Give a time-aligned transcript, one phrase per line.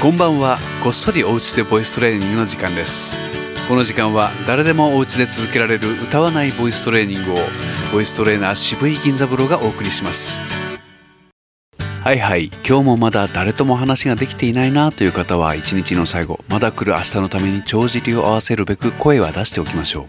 [0.00, 0.58] こんばんは。
[0.84, 3.16] こっそりおうちでボイストレーニングの時間です。
[3.66, 7.36] この時間は誰でもお家で続けられる歌わないボイストレーニングを
[7.92, 10.38] ボイストレーナー渋井銀座三郎がお送りします。
[12.04, 20.06] はいはい今日もまだ誰とも話ができていないなという方は一日の最後まだ来る明日のために帳尻を合わせるべく声は出しておきましょう。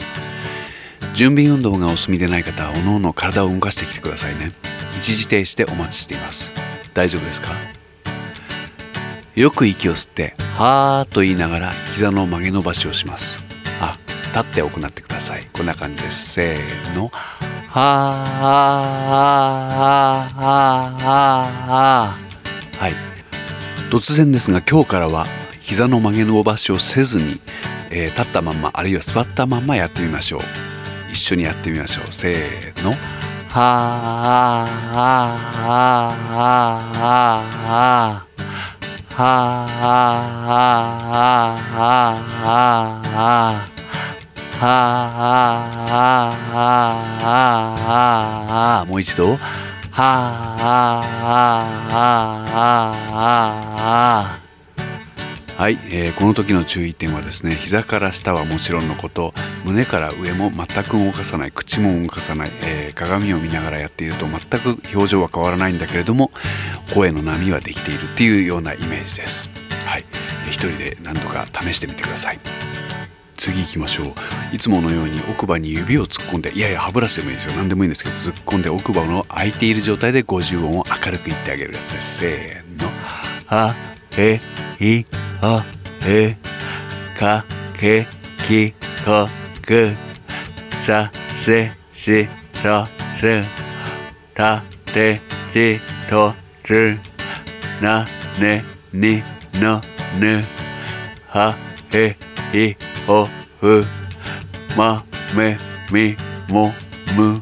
[1.16, 4.52] 準備運動がお済みでない方は各々体を動かしてきてくださいね。
[4.98, 6.52] 一時停止でお待ちしています。
[6.94, 7.77] 大丈夫ですか？
[9.38, 13.46] よく息を吸ってはーと言いながら膝の曲げ伸ばしをします。
[13.80, 13.96] あ
[14.34, 15.48] 立って行ってください。
[15.54, 16.32] こんな感じです。
[16.32, 17.12] せーの。
[17.70, 22.94] はーはーはい。
[23.92, 25.28] 突然ですが今日からは
[25.62, 27.40] 膝の曲げ伸ばしをせずに、
[27.92, 30.42] えー、立ったまんまあるいは座ったまんまやってみましょう。
[31.12, 32.08] 一緒にやってみましょう。
[32.12, 32.90] せーの。
[32.90, 32.96] は
[33.54, 33.60] あ
[34.58, 35.06] はあ
[35.64, 35.78] は
[36.24, 38.37] あはあはあ
[39.18, 40.14] はあは
[40.46, 42.68] あはあは
[44.60, 44.78] あ
[47.88, 49.38] はあもう一度は
[49.98, 50.06] あ
[50.60, 54.47] はあはあはあ
[55.58, 59.34] はい、えー、この時の注意点はですね膝から下はもちろんのこと
[59.66, 66.30] 胸から上も全く動かさない口も動かさない、えー、鏡を見ながらやっていると全く表情は変わらないんだけれども
[66.94, 69.50] 声の波はできているっていうようなイメージです。
[69.84, 70.06] はい
[70.48, 72.40] 一人で何度か試してみてください。
[73.36, 74.56] 次行きましょう。
[74.56, 77.58] いつものように奥歯に指を突っ込んでいやいや歯ブラシでもいいですよ。
[77.58, 82.20] 何でもいいんですけど突っ込んで奥歯の開いている状態で50音を明るく言ってあげるやつです。
[82.20, 82.92] せーの
[83.48, 83.76] 「は
[84.18, 84.40] え
[84.80, 85.06] い
[85.42, 85.66] あ
[86.06, 86.36] え
[87.18, 87.44] か
[87.80, 88.08] け
[88.48, 88.72] き
[89.06, 89.28] こ
[89.62, 89.92] く
[90.86, 91.12] さ
[91.44, 92.86] せしそ
[93.20, 93.44] す
[94.34, 95.20] たて
[95.54, 95.80] し
[96.10, 96.34] と
[96.64, 96.98] つ
[97.82, 98.06] な
[98.40, 99.22] ねに
[99.56, 99.82] の
[100.20, 100.44] ぬ
[101.28, 101.56] は
[101.92, 102.16] へ
[102.54, 103.28] いほ
[103.60, 103.84] ふ
[104.76, 105.04] ま
[105.36, 105.58] め
[105.92, 106.16] み
[106.50, 106.74] も
[107.16, 107.42] む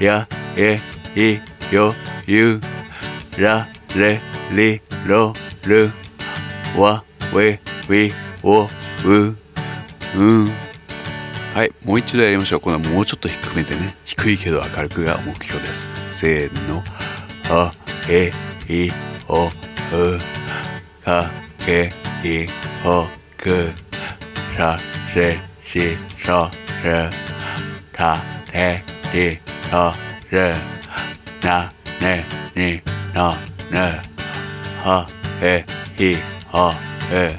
[0.00, 0.26] や
[0.56, 0.78] え
[1.14, 1.40] い
[1.74, 1.94] よ
[2.26, 2.60] ゆ
[3.38, 4.20] られ
[4.52, 5.32] りろ
[5.66, 5.90] る
[6.76, 7.58] わウウ
[8.42, 8.68] おう
[9.04, 10.22] う。
[10.22, 10.50] ん
[11.54, 12.60] はいもう一度やりましょう。
[12.60, 13.96] これはもうちょっと低めでね。
[14.04, 15.88] 低いけど明るくが目標です。
[16.10, 16.82] せーの。
[17.48, 17.72] は
[18.10, 18.30] え
[18.68, 18.90] い
[19.28, 19.50] おう。
[21.04, 21.30] か
[21.64, 21.90] け
[22.22, 22.46] い
[22.82, 23.06] ほ
[23.38, 23.72] く。
[24.56, 24.78] さ
[25.12, 27.10] せしそす
[27.92, 28.18] た
[28.50, 28.82] て
[29.12, 29.38] し
[29.70, 29.92] そ
[30.30, 30.36] す
[31.46, 32.24] なね
[32.54, 32.80] に
[33.14, 33.34] の
[33.70, 34.00] ぬ。
[34.82, 35.06] は
[35.42, 35.64] え
[35.98, 36.35] い。
[36.56, 36.72] ほ
[37.12, 37.38] え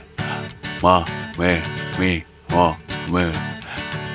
[0.83, 1.03] ま
[1.39, 1.59] め
[1.99, 2.23] み
[2.55, 2.75] も
[3.09, 3.31] む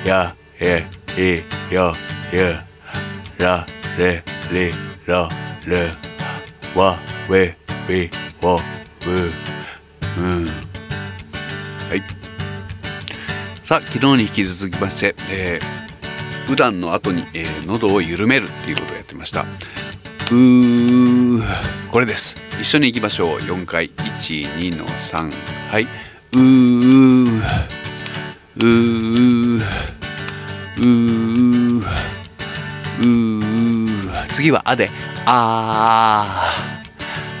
[0.05, 0.85] やえ
[1.17, 1.91] いよ
[2.31, 2.55] ゆ
[3.37, 3.65] ら
[3.97, 4.71] れり
[5.05, 5.27] ろ
[5.65, 5.89] る。
[6.73, 6.97] わ
[7.29, 7.53] べ
[7.85, 8.09] び
[8.41, 8.57] わ
[9.03, 9.29] ぶ
[10.17, 10.45] うん。
[10.45, 12.01] はい。
[13.61, 19.43] さあ昨日に引き続きまして、えー、普段の後に、えー、喉を緩めるっていうことをやってました。
[20.31, 21.43] うー。
[21.91, 22.35] これです。
[22.59, 23.39] 一緒に行きましょう。
[23.39, 25.31] 4回12の3
[25.69, 25.83] はい。
[25.83, 27.41] うー。
[28.57, 29.61] うー。
[30.77, 31.83] うー。
[32.99, 34.25] うー。
[34.33, 34.89] 次はあで。
[35.25, 36.51] あ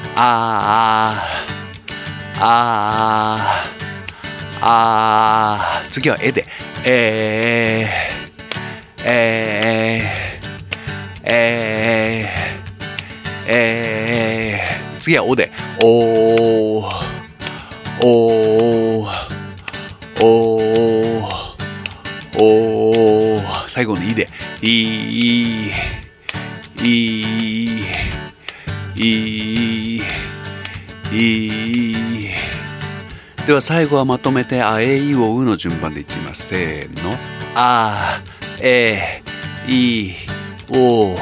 [0.05, 0.13] ー。
[0.15, 2.39] あー。
[2.39, 4.59] あー。
[4.61, 5.89] あー。
[5.89, 6.45] 次はえで。
[6.85, 9.03] えー。
[9.05, 9.62] えー
[15.03, 15.51] 次はおで。
[15.83, 16.89] おー。
[17.99, 19.09] おー。
[20.21, 20.63] おー。
[22.39, 23.43] おー。
[23.67, 24.29] 最後の「い」で
[24.63, 24.69] 「い」
[26.81, 26.85] 「い」
[28.95, 29.97] 「い」
[31.11, 32.29] 「い」
[33.45, 36.47] では最後はまとめて「あえいおう」の順番でいってみます。
[36.47, 37.13] せーの
[37.55, 38.21] 「あ
[38.61, 39.21] え
[39.67, 40.13] い
[40.69, 41.17] おう」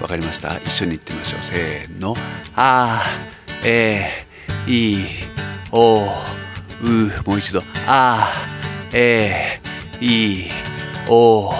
[0.00, 0.56] わかりました。
[0.58, 1.42] 一緒に言ってみましょう。
[1.42, 2.16] せーの
[2.54, 3.02] 「あ
[3.64, 4.26] え
[4.66, 4.98] い
[5.72, 6.08] おう
[7.24, 7.62] もう一度。
[7.86, 8.30] あ
[8.92, 9.60] え
[10.00, 10.44] い
[11.08, 11.54] おう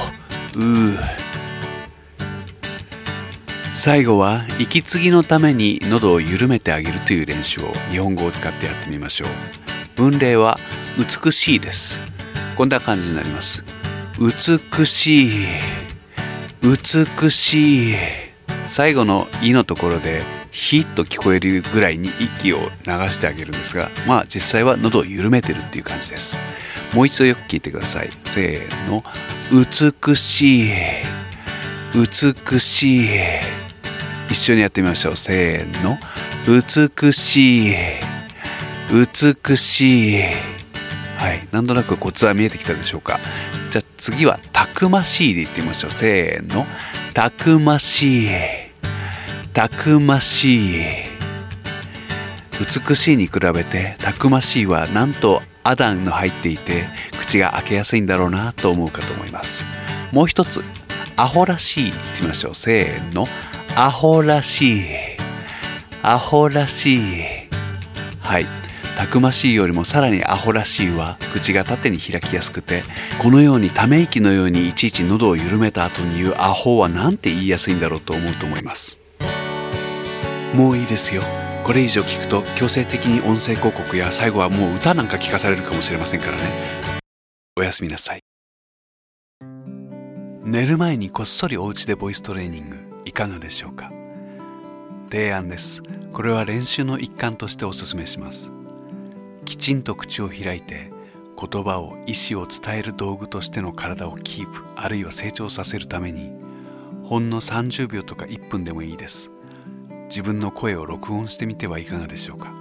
[3.72, 9.28] 最後は息継ぎのために喉を緩めてあげるという練習を日本語を使ってやってみましょう。
[9.96, 10.58] 文例は
[10.98, 12.02] 美しいです。
[12.56, 13.64] こんな感じになります。
[14.18, 15.30] 美しい。
[16.62, 17.94] 美しい。
[18.66, 26.38] 最後の「い」のところでヒッと聞こえるぐらいに息を流してあげるんですがまあ実際は喉を緩めてるっていう感じです。
[26.94, 28.10] もう一度よく聞いてください。
[28.24, 29.04] せーの。
[29.52, 30.70] 美しい。
[31.94, 33.08] 美しい。
[34.30, 35.16] 一緒にやってみましょう。
[35.16, 35.98] せーの。
[36.46, 37.74] 美しい。
[38.90, 40.22] 美しい。
[41.18, 41.46] はい。
[41.50, 43.18] なんとなくコツは見えてきたでしょうか。
[43.70, 45.90] じゃあ次はたくましいで言ってみましょう。
[45.90, 46.66] せーの。
[47.14, 48.28] たくましい。
[49.56, 50.84] たくましい。
[52.60, 56.84] 美しいに比べてたくましいはなんとアダンの入っていて
[57.18, 59.64] 口が開けやすいんだろうなと思うかと思います。
[60.12, 60.62] もう一つ
[61.16, 62.54] アホらしい言ってみましょう。
[62.54, 63.24] せーの。
[63.76, 64.84] アホらしい。
[66.02, 67.00] アホらしい。
[68.20, 68.46] はい。
[68.98, 72.82] たくましいよりもさらにアホらしいは口が縦に開きやすくて
[73.22, 79.00] このようにため息のようにいちいち喉を緩めた後に言うアホはなんて言いやすいんだろうと思うと思います。
[80.54, 81.22] もういいですよ。
[81.64, 86.43] これ以上聞くと強制的に音声広告や最後はもう歌なんか聞かされるかもしれませんからね。
[87.56, 88.20] おやすみなさい。
[90.43, 93.90] 寝る前にこっそりお家でボイストレーニングいかがでしょうか？
[95.10, 95.82] 提案です。
[96.12, 98.52] これは練習の一環としてお勧めします。
[99.44, 100.90] きちんと口を開いて
[101.38, 106.31] 言葉を意思を伝える道具としての体をキープあるいは成長させるために
[107.04, 109.31] ほんの30秒とか1分でもいいです。
[110.08, 112.52] 自分の声を録音してみてはいかがでしょうか。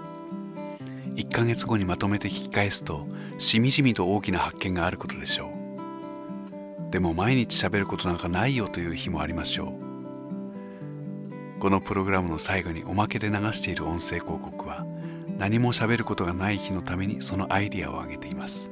[1.16, 3.06] 1ヶ月後にまとめて聞き返すと
[3.38, 5.48] しみじみと大きな発見があることでしょ
[6.90, 6.92] う。
[6.92, 9.74] でも毎日喋ることなんかないよという日もありましょ
[11.58, 11.60] う。
[11.60, 14.86] このプログラムの最後におまけで流している音声広告は
[15.38, 18.72] 何も喋ることがない日のためにそのアイディアを挙げています。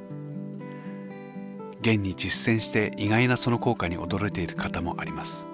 [1.80, 5.46] 現に実践して意外なその効果に驚いている方もあります。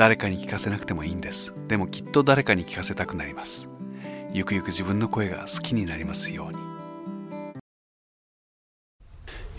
[0.00, 1.52] 誰かに聞かせなくてもいいんです。
[1.68, 3.68] でもきっと誰かに聞かせたくなります。
[4.32, 6.58] ゆくゆく自分の声が好きになりますように。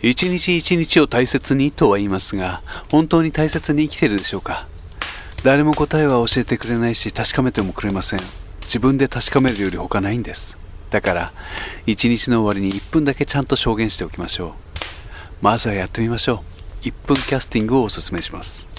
[0.01, 4.67] 一日一日を大切にとは言いますが本当に大切に生きているでしょうか？
[5.43, 8.19] 誰も答えは教えてくれないし確かめてもくれません。
[8.63, 10.57] 自分で確かめるより他ないんです。
[10.89, 11.33] だから
[11.85, 14.51] 一日の終わりに1分だけちゃんと証言しておきましょう。
[15.43, 16.43] まずはやってみましょ
[16.81, 16.85] う。
[16.87, 18.70] 1分キャスティングをおすすめします。